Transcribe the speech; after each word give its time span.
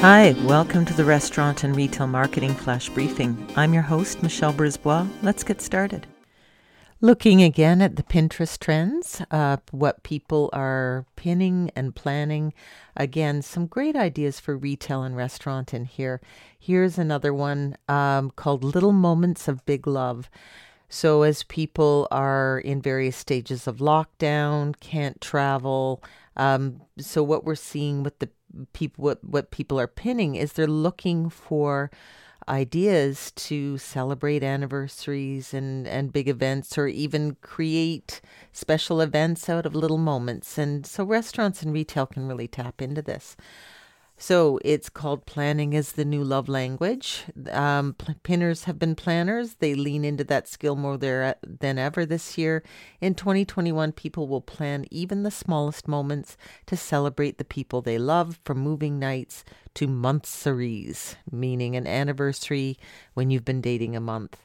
Hi, 0.00 0.34
welcome 0.46 0.86
to 0.86 0.94
the 0.94 1.04
Restaurant 1.04 1.62
and 1.62 1.76
Retail 1.76 2.06
Marketing 2.06 2.54
Flash 2.54 2.88
Briefing. 2.88 3.46
I'm 3.54 3.74
your 3.74 3.82
host, 3.82 4.22
Michelle 4.22 4.54
Brisbois. 4.54 5.06
Let's 5.20 5.44
get 5.44 5.60
started. 5.60 6.06
Looking 7.02 7.42
again 7.42 7.82
at 7.82 7.96
the 7.96 8.02
Pinterest 8.02 8.58
trends, 8.58 9.20
uh, 9.30 9.58
what 9.72 10.02
people 10.02 10.48
are 10.54 11.04
pinning 11.16 11.70
and 11.76 11.94
planning. 11.94 12.54
Again, 12.96 13.42
some 13.42 13.66
great 13.66 13.94
ideas 13.94 14.40
for 14.40 14.56
retail 14.56 15.02
and 15.02 15.18
restaurant 15.18 15.74
in 15.74 15.84
here. 15.84 16.22
Here's 16.58 16.96
another 16.96 17.34
one 17.34 17.76
um, 17.86 18.30
called 18.30 18.64
Little 18.64 18.92
Moments 18.92 19.48
of 19.48 19.66
Big 19.66 19.86
Love. 19.86 20.30
So, 20.88 21.22
as 21.22 21.42
people 21.42 22.08
are 22.10 22.58
in 22.58 22.80
various 22.80 23.18
stages 23.18 23.66
of 23.68 23.76
lockdown, 23.76 24.80
can't 24.80 25.20
travel, 25.20 26.02
um, 26.40 26.80
so 26.98 27.22
what 27.22 27.44
we're 27.44 27.54
seeing 27.54 28.02
with 28.02 28.18
the 28.18 28.30
people 28.72 29.04
what 29.04 29.22
what 29.22 29.50
people 29.50 29.78
are 29.78 29.86
pinning 29.86 30.34
is 30.34 30.54
they're 30.54 30.66
looking 30.66 31.28
for 31.28 31.90
ideas 32.48 33.30
to 33.32 33.76
celebrate 33.76 34.42
anniversaries 34.42 35.52
and 35.52 35.86
and 35.86 36.14
big 36.14 36.28
events 36.28 36.78
or 36.78 36.86
even 36.86 37.36
create 37.42 38.22
special 38.52 39.02
events 39.02 39.48
out 39.50 39.66
of 39.66 39.74
little 39.74 39.98
moments. 39.98 40.56
And 40.56 40.86
so 40.86 41.04
restaurants 41.04 41.62
and 41.62 41.72
retail 41.72 42.06
can 42.06 42.26
really 42.26 42.48
tap 42.48 42.80
into 42.80 43.02
this 43.02 43.36
so 44.22 44.58
it's 44.62 44.90
called 44.90 45.24
Planning 45.24 45.72
is 45.72 45.92
the 45.92 46.04
New 46.04 46.22
Love 46.22 46.46
Language. 46.46 47.24
Um, 47.50 47.96
pinners 48.22 48.64
have 48.64 48.78
been 48.78 48.94
planners. 48.94 49.54
They 49.54 49.74
lean 49.74 50.04
into 50.04 50.24
that 50.24 50.46
skill 50.46 50.76
more 50.76 50.98
there 50.98 51.36
than 51.42 51.78
ever 51.78 52.04
this 52.04 52.36
year. 52.36 52.62
In 53.00 53.14
2021, 53.14 53.92
people 53.92 54.28
will 54.28 54.42
plan 54.42 54.84
even 54.90 55.22
the 55.22 55.30
smallest 55.30 55.88
moments 55.88 56.36
to 56.66 56.76
celebrate 56.76 57.38
the 57.38 57.46
people 57.46 57.80
they 57.80 57.96
love, 57.96 58.38
from 58.44 58.58
moving 58.58 58.98
nights 58.98 59.42
to 59.72 59.88
monthsaries, 59.88 61.16
meaning 61.32 61.74
an 61.74 61.86
anniversary 61.86 62.76
when 63.14 63.30
you've 63.30 63.46
been 63.46 63.62
dating 63.62 63.96
a 63.96 64.00
month. 64.00 64.36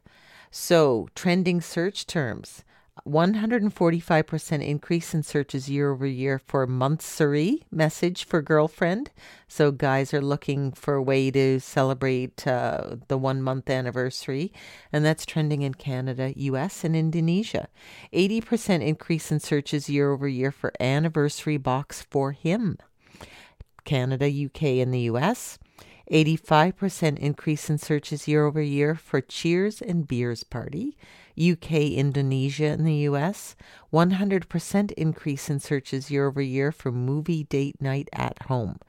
So, 0.52 1.09
trending 1.16 1.59
search 1.59 2.08
terms. 2.08 2.64
145% 3.08 4.66
increase 4.66 5.14
in 5.14 5.22
searches 5.22 5.70
year 5.70 5.92
over 5.92 6.08
year 6.08 6.39
for 6.39 6.66
monthsary 6.66 7.59
message 7.72 8.25
for 8.25 8.42
girlfriend. 8.42 9.12
So 9.47 9.72
guys 9.72 10.12
are 10.12 10.22
looking 10.22 10.72
for 10.72 10.95
a 10.95 11.03
way 11.03 11.30
to 11.30 11.59
celebrate 11.59 12.47
uh, 12.47 12.95
the 13.08 13.17
one 13.17 13.44
month 13.44 13.70
anniversary, 13.70 14.52
and 14.92 15.06
that's 15.06 15.25
trending 15.25 15.62
in 15.62 15.75
Canada, 15.75 16.34
US, 16.36 16.84
and 16.84 16.95
Indonesia. 16.95 17.67
80% 18.12 18.81
increase 18.81 19.31
in 19.31 19.40
searches 19.40 19.88
year 19.88 20.12
over 20.12 20.28
year 20.28 20.52
for 20.52 20.73
anniversary 20.80 21.58
box 21.58 22.02
for 22.09 22.31
him. 22.31 22.80
Canada, 23.84 24.25
UK, 24.25 24.64
and 24.81 24.92
the 24.92 25.02
US. 25.02 25.59
85% 26.11 27.17
increase 27.17 27.70
in 27.70 27.78
searches 27.78 28.28
year 28.28 28.45
over 28.45 28.61
year 28.61 28.95
for 28.95 29.22
Cheers 29.22 29.81
and 29.81 30.08
Beers 30.08 30.44
Party. 30.44 30.97
UK, 31.38 31.72
Indonesia, 31.92 32.67
and 32.67 32.88
the 32.88 33.09
US, 33.09 33.56
100% 33.92 34.92
increase 34.94 35.50
in 35.50 35.59
searches 35.59 36.09
year 36.09 36.28
over 36.28 36.42
year 36.42 36.72
for 36.72 36.92
movie 36.92 37.44
date 37.44 37.81
night 37.81 38.09
at 38.14 38.44
home. 38.44 38.80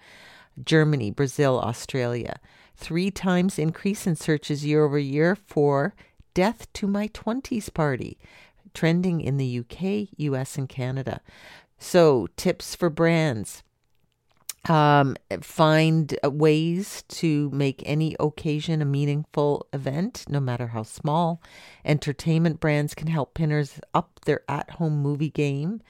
Germany, 0.62 1.10
Brazil, 1.10 1.60
Australia, 1.60 2.38
three 2.76 3.10
times 3.10 3.58
increase 3.58 4.06
in 4.06 4.16
searches 4.16 4.64
year 4.64 4.84
over 4.84 4.98
year 4.98 5.34
for 5.34 5.94
Death 6.34 6.72
to 6.74 6.86
My 6.86 7.08
20s 7.08 7.72
Party, 7.72 8.18
trending 8.74 9.20
in 9.20 9.38
the 9.38 9.58
UK, 9.58 10.08
US, 10.18 10.56
and 10.56 10.68
Canada. 10.68 11.20
So, 11.78 12.28
tips 12.36 12.74
for 12.74 12.88
brands 12.88 13.62
um, 14.68 15.16
find 15.40 16.18
ways 16.24 17.04
to 17.08 17.50
make 17.50 17.82
any 17.86 18.16
occasion 18.18 18.82
a 18.82 18.84
meaningful 18.84 19.66
event, 19.72 20.24
no 20.28 20.40
matter 20.40 20.68
how 20.68 20.82
small. 20.82 21.40
Entertainment 21.84 22.60
brands 22.60 22.94
can 22.94 23.08
help 23.08 23.34
pinners 23.34 23.80
up 23.94 24.20
their 24.24 24.42
at 24.48 24.70
home 24.72 25.00
movie 25.00 25.30
game. 25.30 25.80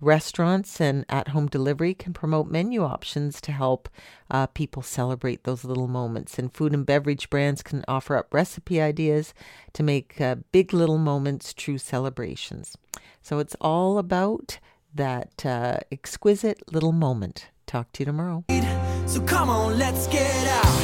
Restaurants 0.00 0.80
and 0.80 1.06
at 1.08 1.28
home 1.28 1.46
delivery 1.46 1.94
can 1.94 2.12
promote 2.12 2.50
menu 2.50 2.82
options 2.82 3.40
to 3.40 3.52
help 3.52 3.88
uh, 4.30 4.46
people 4.48 4.82
celebrate 4.82 5.44
those 5.44 5.64
little 5.64 5.88
moments. 5.88 6.38
And 6.38 6.52
food 6.52 6.74
and 6.74 6.84
beverage 6.84 7.30
brands 7.30 7.62
can 7.62 7.84
offer 7.88 8.16
up 8.16 8.34
recipe 8.34 8.80
ideas 8.80 9.32
to 9.72 9.82
make 9.82 10.20
uh, 10.20 10.36
big 10.52 10.74
little 10.74 10.98
moments 10.98 11.54
true 11.54 11.78
celebrations. 11.78 12.76
So 13.22 13.38
it's 13.38 13.56
all 13.60 13.96
about 13.96 14.58
that 14.94 15.46
uh, 15.46 15.78
exquisite 15.90 16.72
little 16.72 16.92
moment. 16.92 17.50
Talk 17.66 17.92
to 17.92 18.02
you 18.02 18.06
tomorrow. 18.06 18.44
So 19.06 19.20
come 19.22 19.48
on, 19.48 19.78
let's 19.78 20.06
get 20.06 20.46
out. 20.46 20.83